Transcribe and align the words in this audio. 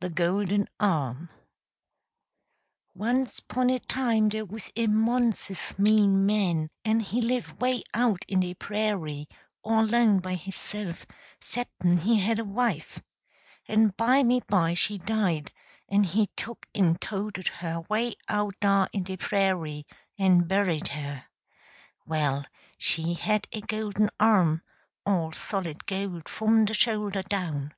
THE 0.00 0.10
GOLDEN 0.10 0.68
ARM. 0.78 1.30
Once 2.94 3.40
'pon 3.40 3.70
a 3.70 3.78
time 3.78 4.28
dey 4.28 4.42
wuz 4.42 4.70
a 4.76 4.88
monsus 4.88 5.78
mean 5.78 6.26
man, 6.26 6.68
en 6.84 7.00
he 7.00 7.22
live 7.22 7.58
'way 7.58 7.82
out 7.94 8.26
in 8.28 8.40
de 8.40 8.52
prairie 8.52 9.26
all 9.62 9.84
'lone 9.86 10.20
by 10.20 10.34
hisself, 10.34 11.06
'cep'n 11.40 12.00
he 12.02 12.20
had 12.20 12.38
a 12.38 12.44
wife. 12.44 13.00
En 13.66 13.88
bimeby 13.92 14.76
she 14.76 14.98
died, 14.98 15.50
en 15.88 16.04
he 16.04 16.26
tuck 16.36 16.66
en 16.74 16.96
toted 16.96 17.48
her 17.64 17.80
way 17.88 18.16
out 18.28 18.54
dah 18.60 18.86
in 18.92 19.02
de 19.04 19.16
prairie 19.16 19.86
en 20.18 20.42
buried 20.42 20.88
her. 20.88 21.24
Well, 22.04 22.44
she 22.76 23.14
had 23.14 23.48
a 23.52 23.62
golden 23.62 24.10
arm 24.20 24.60
all 25.06 25.32
solid 25.32 25.86
gold, 25.86 26.28
fum 26.28 26.66
de 26.66 26.74
shoulder 26.74 27.22
down. 27.22 27.72